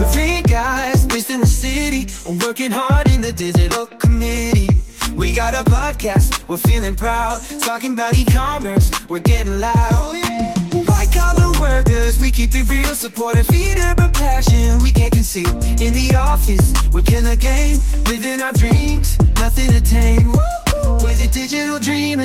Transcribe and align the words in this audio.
We're 0.00 0.08
three 0.12 0.40
guys 0.40 1.04
based 1.04 1.28
in 1.28 1.40
the 1.40 1.46
city, 1.46 2.06
working 2.46 2.70
hard 2.70 3.10
in 3.10 3.20
the 3.20 3.32
digital 3.32 3.84
committee. 3.84 4.70
We 5.14 5.34
got 5.34 5.52
a 5.52 5.62
podcast, 5.70 6.48
we're 6.48 6.56
feeling 6.56 6.96
proud. 6.96 7.42
Talking 7.60 7.92
about 7.92 8.16
e-commerce, 8.16 8.90
we're 9.10 9.18
getting 9.18 9.60
loud. 9.60 10.16
White 10.72 11.12
collar 11.12 11.52
workers, 11.60 12.18
we 12.18 12.30
keep 12.30 12.54
it 12.54 12.66
real, 12.70 12.94
supporting 12.94 13.44
feed 13.44 13.78
up 13.78 13.98
a 13.98 14.08
passion 14.08 14.82
we 14.82 14.90
can't 14.90 15.12
conceal. 15.12 15.50
In 15.82 15.92
the 15.92 16.16
office, 16.16 16.72
we're 16.90 17.02
killing 17.02 17.24
the 17.24 17.36
game, 17.36 17.76
living 18.06 18.40
our 18.40 18.54
dreams, 18.54 19.18
nothing 19.36 19.70
to 19.70 19.82
tame. 19.82 20.32
Digital 20.32 20.59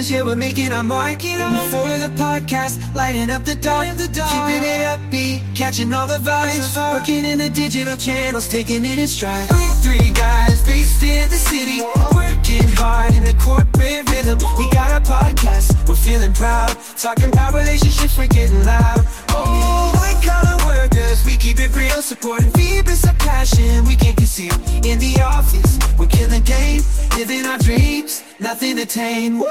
dreamers, 0.06 0.12
yeah, 0.12 0.24
we're 0.24 0.36
making 0.36 0.72
our 0.72 0.84
mark, 0.84 1.24
you 1.24 1.38
know. 1.38 1.50
For 1.72 1.88
the 1.98 2.12
podcast, 2.16 2.80
lighting 2.96 3.30
up 3.30 3.44
the 3.44 3.56
dark, 3.56 3.98
the 3.98 4.08
dark. 4.08 4.32
Keeping 4.32 4.70
it 4.70 4.86
upbeat, 4.86 5.56
catching 5.56 5.94
all 5.94 6.08
the 6.08 6.18
vibes. 6.18 6.76
Working 6.94 7.26
in 7.26 7.38
the 7.40 7.50
digital 7.50 7.98
channels, 7.98 8.48
taking 8.48 8.86
it 8.86 8.98
in 8.98 9.08
stride. 9.08 9.50
We 9.52 9.68
three 9.82 10.12
guys 10.12 10.64
based 10.66 11.04
in 11.04 11.30
the 11.30 11.36
city, 11.36 11.82
working 12.14 12.68
hard 12.76 13.14
in 13.14 13.24
the 13.24 13.36
corporate 13.42 14.10
rhythm. 14.10 14.40
We 14.58 14.70
got 14.72 14.92
a 14.92 15.02
podcast, 15.02 15.88
we're 15.88 15.96
feeling 15.96 16.34
proud. 16.34 16.76
Talking 16.98 17.30
about 17.30 17.54
relationships, 17.54 18.18
we're 18.18 18.28
getting 18.28 18.64
loud. 18.64 19.06
Oh, 19.30 19.92
white 19.96 20.22
collar 20.24 20.58
workers, 20.66 21.26
we 21.26 21.38
keep 21.38 21.60
it 21.60 21.76
real, 21.76 22.02
supporting 22.02 22.52
Phoebus 22.52 23.04
a 23.06 23.14
passion 23.14 23.86
we 23.86 23.96
can't 23.96 24.18
conceal. 24.18 24.54
In 24.84 25.00
the 25.00 25.22
office, 25.22 25.78
we're 25.98 26.08
killing 26.08 26.44
game, 26.44 26.82
living 27.18 27.46
our 27.46 27.58
dreams, 27.58 28.24
nothing 28.40 28.76
to 28.78 28.86
tame. 28.86 29.44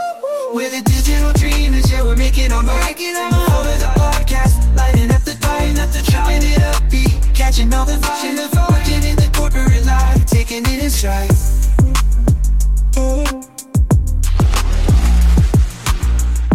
We're 0.54 0.70
the 0.70 0.82
digital 0.82 1.32
dreamers, 1.32 1.90
yeah, 1.90 2.04
we're 2.04 2.14
making 2.14 2.52
our 2.52 2.62
mark. 2.62 2.78
Over 2.78 3.76
the 3.76 3.90
podcast, 3.98 4.76
lighting 4.76 5.10
up 5.10 5.22
the 5.22 5.36
lighting 5.42 5.80
up 5.80 5.90
the 5.90 6.00
dropping 6.08 6.44
it 6.44 6.62
upbeat, 6.62 7.34
catching 7.34 7.74
all 7.74 7.84
the 7.84 7.94
vibes, 7.94 8.54
working 8.70 9.02
in 9.02 9.16
the 9.16 9.28
corporate 9.36 9.84
life, 9.84 10.24
taking 10.26 10.62
it 10.66 10.84
in 10.84 10.90
stride. 10.90 11.28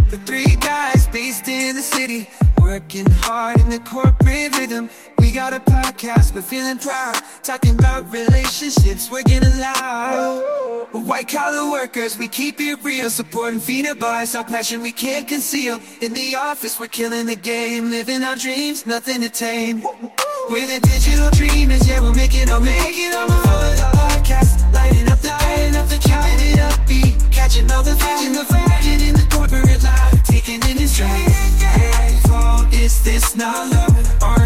The 0.09 0.17
three 0.25 0.55
guys 0.55 1.05
based 1.07 1.49
in 1.49 1.75
the 1.75 1.81
city, 1.81 2.29
working 2.61 3.05
hard 3.27 3.59
in 3.59 3.69
the 3.69 3.79
corporate 3.79 4.57
rhythm. 4.57 4.89
We 5.17 5.33
got 5.33 5.51
a 5.51 5.59
podcast, 5.59 6.33
we're 6.33 6.41
feeling 6.41 6.77
proud, 6.77 7.21
talking 7.43 7.77
about 7.77 8.09
relationships, 8.13 9.11
we're 9.11 9.23
getting 9.23 9.59
loud. 9.59 10.58
White 10.91 11.27
collar 11.27 11.69
workers, 11.69 12.17
we 12.17 12.27
keep 12.27 12.59
it 12.59 12.83
real, 12.83 13.11
supporting 13.11 13.59
Fina 13.59 13.93
Bars, 13.93 14.33
our 14.33 14.43
passion 14.43 14.81
we 14.81 14.91
can't 14.91 15.27
conceal. 15.27 15.79
In 16.01 16.13
the 16.13 16.35
office, 16.35 16.79
we're 16.79 16.87
killing 16.87 17.27
the 17.27 17.35
game, 17.35 17.91
living 17.91 18.23
our 18.23 18.35
dreams, 18.35 18.87
nothing 18.87 19.21
to 19.21 19.29
tame. 19.29 19.83
We're 20.49 20.65
the 20.65 20.79
digital 20.81 21.29
dreamers, 21.29 21.87
yeah, 21.87 22.01
we're 22.01 22.15
making 22.15 22.49
our 22.49 22.59
making 22.59 23.13
our 23.13 23.27
for 23.27 23.69
the 23.77 23.89
podcast, 23.93 24.73
lighting 24.73 25.11
up 25.11 25.19
the 25.19 25.29
lighting 25.29 25.75
up 25.75 25.87
the 25.89 25.97
counting 25.97 26.53
it 26.53 26.57
upbeat, 26.57 27.31
catching 27.31 27.69
all 27.71 27.83
the 27.83 27.93
vision, 27.93 28.33
the 28.33 28.45
vision 28.45 29.09
in 29.09 29.13
the 29.13 29.27
corporate 29.29 29.83
life, 29.83 30.23
taking 30.23 30.59
it 30.59 30.81
in 30.81 30.87
stride. 30.87 31.09
Hey, 31.09 32.19
fault 32.27 32.73
is 32.73 33.03
this 33.03 33.35
not 33.35 33.69
love? 33.71 34.38